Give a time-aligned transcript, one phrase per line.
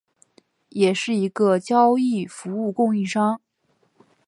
[0.69, 3.39] 也是一个交易服务供应商。